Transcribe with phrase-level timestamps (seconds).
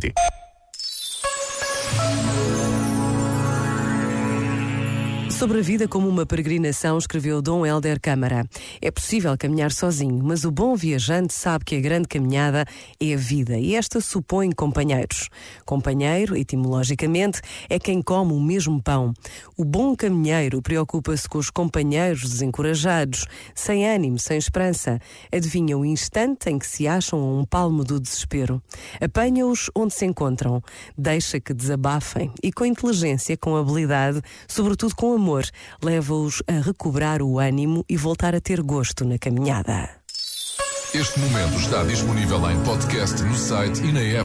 [0.00, 0.39] City.
[5.40, 8.44] Sobre a vida como uma peregrinação, escreveu Dom Helder Câmara.
[8.78, 12.66] É possível caminhar sozinho, mas o bom viajante sabe que a grande caminhada
[13.00, 15.30] é a vida e esta supõe companheiros.
[15.64, 17.40] Companheiro, etimologicamente,
[17.70, 19.14] é quem come o mesmo pão.
[19.56, 25.00] O bom caminheiro preocupa-se com os companheiros desencorajados, sem ânimo, sem esperança.
[25.32, 28.62] Adivinha o instante em que se acham a um palmo do desespero.
[29.00, 30.62] Apanha-os onde se encontram,
[30.98, 35.29] deixa que desabafem e com inteligência, com habilidade, sobretudo com amor
[35.82, 40.00] leva-os a recobrar o ânimo e voltar a ter gosto na caminhada.
[40.92, 44.18] Este momento está disponível em podcast no site e na app.